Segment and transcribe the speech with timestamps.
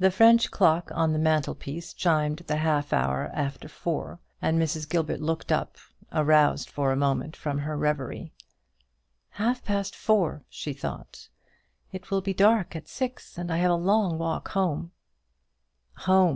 [0.00, 4.88] The French clock on the mantel piece chimed the half hour after four, and Mrs.
[4.88, 5.76] Gilbert looked up,
[6.10, 8.32] aroused for a moment from her reverie.
[9.28, 11.28] "Half past four," she thought;
[11.92, 14.90] "it will be dark at six, and I have a long walk home."
[15.98, 16.28] Home!